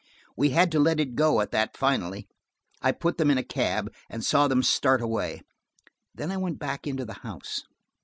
[0.35, 2.27] We had to let it go at that finally.
[2.81, 5.43] I put them in a cab, and saw them start away:
[6.15, 7.61] then I went back into the house.